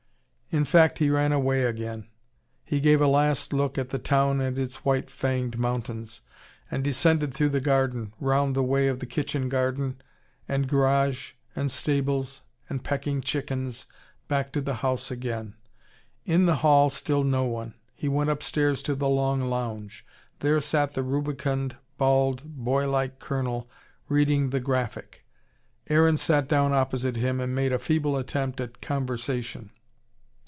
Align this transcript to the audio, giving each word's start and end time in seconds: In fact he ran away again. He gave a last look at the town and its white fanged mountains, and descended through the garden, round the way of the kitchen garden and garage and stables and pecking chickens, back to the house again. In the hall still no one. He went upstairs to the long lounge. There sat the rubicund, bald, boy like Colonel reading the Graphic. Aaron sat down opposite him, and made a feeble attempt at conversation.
In 0.53 0.65
fact 0.65 0.97
he 0.99 1.09
ran 1.09 1.31
away 1.31 1.63
again. 1.63 2.09
He 2.65 2.81
gave 2.81 2.99
a 3.01 3.07
last 3.07 3.53
look 3.53 3.77
at 3.77 3.91
the 3.91 3.97
town 3.97 4.41
and 4.41 4.59
its 4.59 4.83
white 4.83 5.09
fanged 5.09 5.57
mountains, 5.57 6.23
and 6.69 6.83
descended 6.83 7.33
through 7.33 7.51
the 7.51 7.61
garden, 7.61 8.13
round 8.19 8.53
the 8.53 8.61
way 8.61 8.89
of 8.89 8.99
the 8.99 9.05
kitchen 9.05 9.47
garden 9.47 10.01
and 10.49 10.67
garage 10.67 11.35
and 11.55 11.71
stables 11.71 12.41
and 12.69 12.83
pecking 12.83 13.21
chickens, 13.21 13.85
back 14.27 14.51
to 14.51 14.59
the 14.59 14.73
house 14.83 15.09
again. 15.09 15.53
In 16.25 16.47
the 16.47 16.55
hall 16.55 16.89
still 16.89 17.23
no 17.23 17.45
one. 17.45 17.73
He 17.95 18.09
went 18.09 18.29
upstairs 18.29 18.83
to 18.83 18.93
the 18.95 19.07
long 19.07 19.39
lounge. 19.39 20.05
There 20.41 20.59
sat 20.59 20.95
the 20.95 21.03
rubicund, 21.03 21.77
bald, 21.97 22.43
boy 22.43 22.89
like 22.89 23.19
Colonel 23.19 23.69
reading 24.09 24.49
the 24.49 24.59
Graphic. 24.59 25.25
Aaron 25.87 26.17
sat 26.17 26.49
down 26.49 26.73
opposite 26.73 27.15
him, 27.15 27.39
and 27.39 27.55
made 27.55 27.71
a 27.71 27.79
feeble 27.79 28.17
attempt 28.17 28.59
at 28.59 28.81
conversation. 28.81 29.69